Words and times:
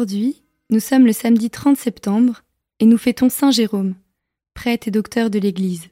Aujourd'hui, 0.00 0.42
nous 0.70 0.80
sommes 0.80 1.04
le 1.04 1.12
samedi 1.12 1.50
30 1.50 1.76
septembre 1.76 2.40
et 2.78 2.86
nous 2.86 2.96
fêtons 2.96 3.28
Saint 3.28 3.50
Jérôme, 3.50 3.96
prêtre 4.54 4.88
et 4.88 4.90
docteur 4.90 5.28
de 5.28 5.38
l'Église. 5.38 5.90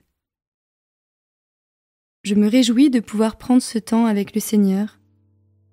Je 2.23 2.35
me 2.35 2.49
réjouis 2.49 2.89
de 2.89 3.01
pouvoir 3.01 3.37
prendre 3.37 3.61
ce 3.61 3.79
temps 3.79 4.07
avec 4.07 4.35
le 4.35 4.41
Seigneur 4.41 4.99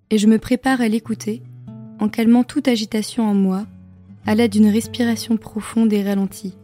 et 0.10 0.18
je 0.18 0.28
me 0.28 0.38
prépare 0.38 0.82
à 0.82 0.90
l'écouter 0.90 1.44
en 2.02 2.10
calmant 2.10 2.44
toute 2.44 2.68
agitation 2.68 3.24
en 3.24 3.34
moi 3.34 3.66
à 4.26 4.36
l'aide 4.36 4.52
d'une 4.52 4.68
respiration 4.68 5.38
profonde 5.38 5.94
et 5.94 6.04
ralentie. 6.04 6.58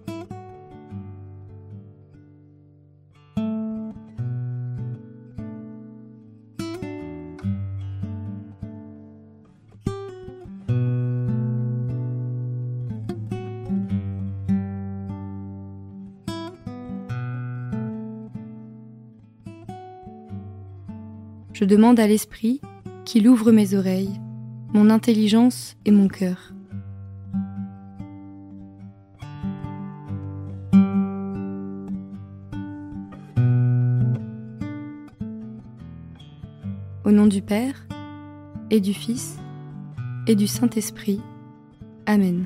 Je 21.62 21.68
demande 21.68 22.00
à 22.00 22.08
l'Esprit 22.08 22.60
qu'il 23.06 23.28
ouvre 23.28 23.52
mes 23.52 23.76
oreilles, 23.76 24.20
mon 24.74 24.90
intelligence 24.90 25.78
et 25.86 25.92
mon 25.92 26.08
cœur. 26.08 26.56
Au 37.06 37.12
nom 37.12 37.28
du 37.28 37.44
Père, 37.44 37.86
et 38.72 38.80
du 38.80 38.96
Fils, 38.96 39.38
et 40.26 40.34
du 40.34 40.48
Saint-Esprit. 40.48 41.22
Amen. 42.08 42.46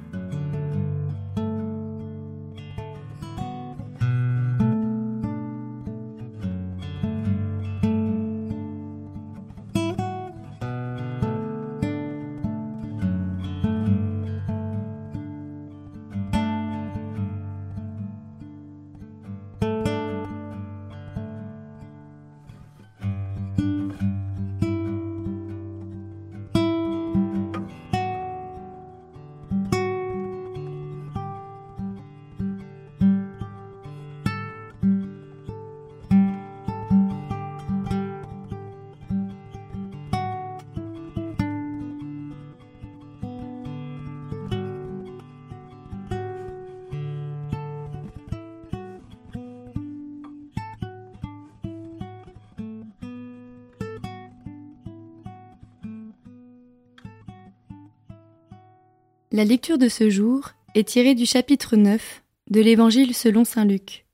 La 59.36 59.44
lecture 59.44 59.78
de 59.78 59.90
ce 59.90 60.10
jour 60.10 60.52
est 60.76 60.88
tirée 60.88 61.14
du 61.14 61.26
chapitre 61.26 61.76
9 61.76 62.24
de 62.52 62.62
l'Évangile 62.62 63.14
selon 63.14 63.44
Saint 63.44 63.66
Luc. 63.66 64.06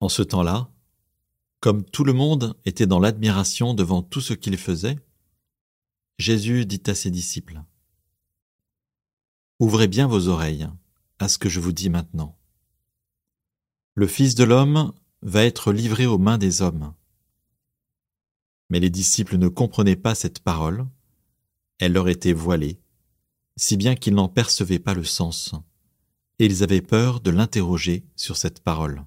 En 0.00 0.08
ce 0.08 0.24
temps-là, 0.24 0.68
comme 1.60 1.84
tout 1.84 2.02
le 2.02 2.12
monde 2.12 2.56
était 2.64 2.88
dans 2.88 2.98
l'admiration 2.98 3.72
devant 3.72 4.02
tout 4.02 4.20
ce 4.20 4.34
qu'il 4.34 4.56
faisait, 4.56 4.98
Jésus 6.18 6.66
dit 6.66 6.82
à 6.88 6.96
ses 6.96 7.12
disciples 7.12 7.62
Ouvrez 9.60 9.86
bien 9.86 10.08
vos 10.08 10.26
oreilles 10.26 10.66
à 11.20 11.28
ce 11.28 11.38
que 11.38 11.48
je 11.48 11.60
vous 11.60 11.70
dis 11.70 11.88
maintenant. 11.88 12.36
Le 13.94 14.08
Fils 14.08 14.34
de 14.34 14.42
l'homme 14.42 14.92
va 15.22 15.44
être 15.44 15.70
livré 15.72 16.04
aux 16.06 16.18
mains 16.18 16.38
des 16.38 16.62
hommes. 16.62 16.94
Mais 18.70 18.80
les 18.80 18.90
disciples 18.90 19.38
ne 19.38 19.46
comprenaient 19.46 19.94
pas 19.94 20.16
cette 20.16 20.40
parole, 20.40 20.84
elle 21.78 21.92
leur 21.92 22.08
était 22.08 22.32
voilée 22.32 22.80
si 23.56 23.76
bien 23.76 23.94
qu'ils 23.94 24.14
n'en 24.14 24.28
percevaient 24.28 24.78
pas 24.78 24.94
le 24.94 25.04
sens, 25.04 25.54
et 26.38 26.46
ils 26.46 26.62
avaient 26.62 26.82
peur 26.82 27.20
de 27.20 27.30
l'interroger 27.30 28.04
sur 28.14 28.36
cette 28.36 28.60
parole. 28.60 29.02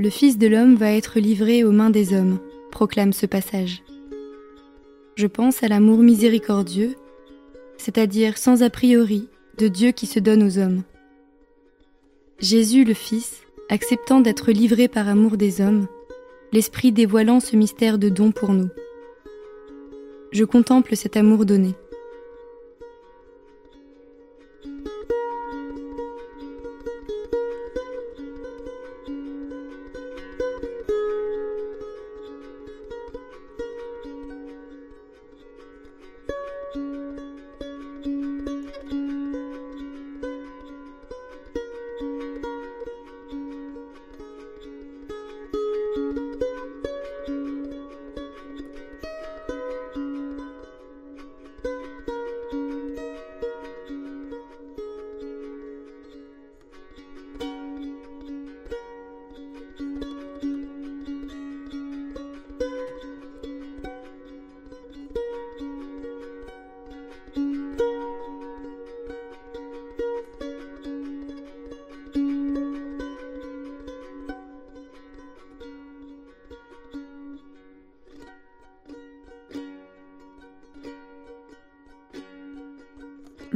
Le 0.00 0.10
Fils 0.10 0.38
de 0.38 0.46
l'homme 0.46 0.76
va 0.76 0.92
être 0.92 1.18
livré 1.18 1.64
aux 1.64 1.72
mains 1.72 1.90
des 1.90 2.14
hommes, 2.14 2.38
proclame 2.70 3.12
ce 3.12 3.26
passage. 3.26 3.82
Je 5.16 5.26
pense 5.26 5.64
à 5.64 5.68
l'amour 5.68 5.98
miséricordieux, 5.98 6.94
c'est-à-dire 7.78 8.38
sans 8.38 8.62
a 8.62 8.70
priori, 8.70 9.28
de 9.58 9.66
Dieu 9.68 9.90
qui 9.90 10.06
se 10.06 10.20
donne 10.20 10.44
aux 10.44 10.58
hommes. 10.58 10.82
Jésus 12.38 12.84
le 12.84 12.94
Fils, 12.94 13.42
acceptant 13.68 14.20
d'être 14.20 14.52
livré 14.52 14.86
par 14.86 15.08
amour 15.08 15.36
des 15.36 15.60
hommes, 15.60 15.88
l'Esprit 16.52 16.92
dévoilant 16.92 17.40
ce 17.40 17.56
mystère 17.56 17.98
de 17.98 18.08
don 18.08 18.30
pour 18.30 18.50
nous. 18.50 18.68
Je 20.30 20.44
contemple 20.44 20.94
cet 20.94 21.16
amour 21.16 21.44
donné. 21.44 21.74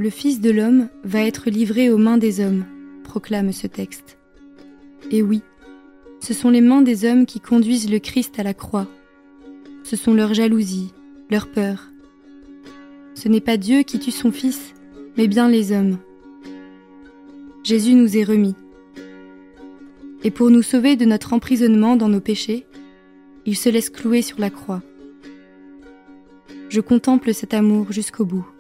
Le 0.03 0.11
Fils 0.11 0.41
de 0.41 0.51
l'homme 0.51 0.89
va 1.05 1.21
être 1.21 1.49
livré 1.49 1.89
aux 1.89 1.97
mains 1.97 2.19
des 2.19 2.41
hommes, 2.41 2.65
proclame 3.05 3.53
ce 3.53 3.69
texte. 3.69 4.19
Et 5.13 5.23
oui, 5.23 5.43
ce 6.19 6.35
sont 6.35 6.51
les 6.51 6.61
mains 6.61 6.83
des 6.83 7.05
hommes 7.05 7.25
qui 7.25 7.39
conduisent 7.39 7.89
le 7.89 8.01
Christ 8.01 8.37
à 8.41 8.43
la 8.43 8.53
croix. 8.53 8.89
Ce 9.85 9.95
sont 9.95 10.13
leur 10.13 10.35
jalousie, 10.35 10.93
leur 11.31 11.47
peur. 11.47 11.93
Ce 13.15 13.29
n'est 13.29 13.41
pas 13.41 13.57
Dieu 13.57 13.85
qui 13.85 14.01
tue 14.01 14.11
son 14.11 14.33
Fils, 14.33 14.75
mais 15.17 15.29
bien 15.29 15.49
les 15.49 15.71
hommes. 15.71 15.99
Jésus 17.63 17.95
nous 17.95 18.17
est 18.17 18.25
remis. 18.25 18.57
Et 20.25 20.33
pour 20.33 20.51
nous 20.51 20.63
sauver 20.63 20.97
de 20.97 21.05
notre 21.05 21.33
emprisonnement 21.33 21.95
dans 21.95 22.09
nos 22.09 22.21
péchés, 22.21 22.67
il 23.47 23.57
se 23.57 23.69
laisse 23.69 23.89
clouer 23.89 24.23
sur 24.23 24.41
la 24.41 24.51
croix. 24.51 24.83
Je 26.71 26.81
contemple 26.81 27.33
cet 27.33 27.55
amour 27.55 27.93
jusqu'au 27.93 28.25
bout. 28.25 28.52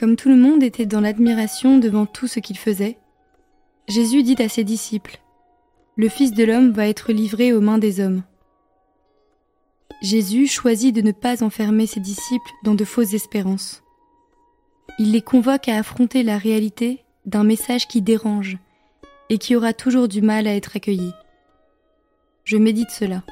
Comme 0.00 0.16
tout 0.16 0.30
le 0.30 0.36
monde 0.36 0.62
était 0.62 0.86
dans 0.86 1.02
l'admiration 1.02 1.76
devant 1.76 2.06
tout 2.06 2.26
ce 2.26 2.40
qu'il 2.40 2.56
faisait, 2.56 2.96
Jésus 3.86 4.22
dit 4.22 4.42
à 4.42 4.48
ses 4.48 4.64
disciples, 4.64 5.20
Le 5.94 6.08
Fils 6.08 6.32
de 6.32 6.42
l'homme 6.42 6.70
va 6.70 6.88
être 6.88 7.12
livré 7.12 7.52
aux 7.52 7.60
mains 7.60 7.76
des 7.76 8.00
hommes. 8.00 8.22
Jésus 10.00 10.46
choisit 10.46 10.94
de 10.94 11.02
ne 11.02 11.12
pas 11.12 11.42
enfermer 11.42 11.86
ses 11.86 12.00
disciples 12.00 12.50
dans 12.64 12.74
de 12.74 12.86
fausses 12.86 13.12
espérances. 13.12 13.82
Il 14.98 15.12
les 15.12 15.20
convoque 15.20 15.68
à 15.68 15.76
affronter 15.76 16.22
la 16.22 16.38
réalité 16.38 17.04
d'un 17.26 17.44
message 17.44 17.86
qui 17.86 18.00
dérange 18.00 18.56
et 19.28 19.36
qui 19.36 19.54
aura 19.54 19.74
toujours 19.74 20.08
du 20.08 20.22
mal 20.22 20.46
à 20.46 20.54
être 20.54 20.76
accueilli. 20.76 21.12
Je 22.44 22.56
médite 22.56 22.90
cela. 22.90 23.22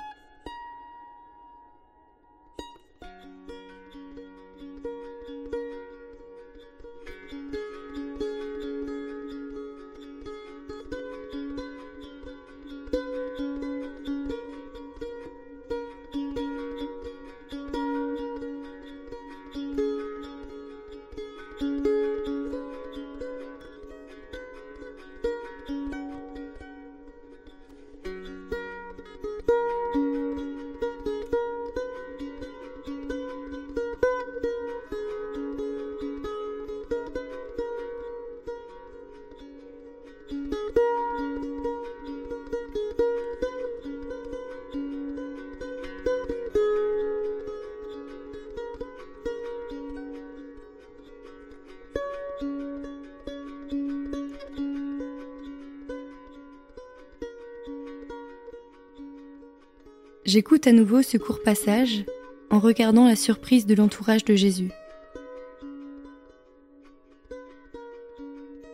J'écoute 60.29 60.67
à 60.67 60.73
nouveau 60.73 61.01
ce 61.01 61.17
court 61.17 61.43
passage 61.43 62.05
en 62.51 62.59
regardant 62.59 63.07
la 63.07 63.17
surprise 63.17 63.65
de 63.65 63.75
l'entourage 63.75 64.27
de 64.27 64.35
Jésus. 64.35 64.71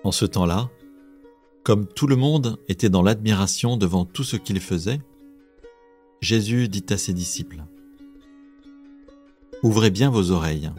En 0.03 0.11
ce 0.11 0.25
temps-là, 0.25 0.69
comme 1.63 1.87
tout 1.87 2.09
le 2.09 2.17
monde 2.17 2.59
était 2.67 2.89
dans 2.89 3.03
l'admiration 3.03 3.77
devant 3.77 4.05
tout 4.05 4.25
ce 4.25 4.35
qu'il 4.35 4.59
faisait, 4.59 5.01
Jésus 6.21 6.67
dit 6.67 6.87
à 6.91 6.97
ses 6.97 7.13
disciples, 7.13 7.63
Ouvrez 9.63 9.93
bien 9.93 10.11
vos 10.11 10.33
oreilles 10.33 10.73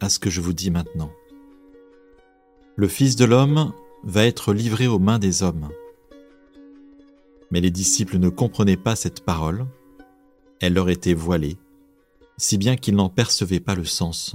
à 0.00 0.08
ce 0.08 0.18
que 0.18 0.30
je 0.30 0.40
vous 0.40 0.54
dis 0.54 0.70
maintenant. 0.70 1.12
Le 2.76 2.88
Fils 2.88 3.16
de 3.16 3.26
l'homme 3.26 3.74
va 4.02 4.24
être 4.24 4.54
livré 4.54 4.86
aux 4.86 4.98
mains 4.98 5.18
des 5.18 5.42
hommes. 5.42 5.68
Mais 7.50 7.60
les 7.60 7.70
disciples 7.70 8.16
ne 8.16 8.30
comprenaient 8.30 8.78
pas 8.78 8.96
cette 8.96 9.26
parole 9.26 9.66
elle 10.62 10.74
leur 10.74 10.88
était 10.88 11.12
voilée, 11.12 11.56
si 12.38 12.56
bien 12.56 12.76
qu'ils 12.76 12.94
n'en 12.94 13.08
percevaient 13.08 13.60
pas 13.60 13.74
le 13.74 13.84
sens, 13.84 14.34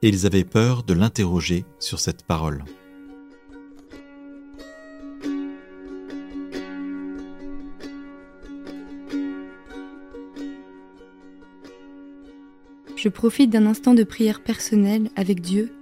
et 0.00 0.08
ils 0.08 0.26
avaient 0.26 0.42
peur 0.42 0.82
de 0.82 0.94
l'interroger 0.94 1.66
sur 1.78 2.00
cette 2.00 2.24
parole. 2.24 2.64
Je 12.96 13.10
profite 13.10 13.50
d'un 13.50 13.66
instant 13.66 13.92
de 13.92 14.02
prière 14.02 14.42
personnelle 14.42 15.10
avec 15.14 15.42
Dieu 15.42 15.74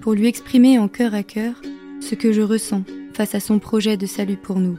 pour 0.00 0.14
lui 0.14 0.26
exprimer 0.26 0.80
en 0.80 0.88
cœur 0.88 1.14
à 1.14 1.22
cœur 1.22 1.62
ce 2.00 2.16
que 2.16 2.32
je 2.32 2.42
ressens 2.42 2.82
face 3.12 3.36
à 3.36 3.40
son 3.40 3.60
projet 3.60 3.96
de 3.96 4.06
salut 4.06 4.36
pour 4.36 4.58
nous. 4.58 4.78